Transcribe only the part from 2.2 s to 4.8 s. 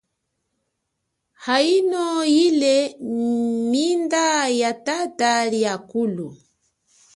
yile minda ya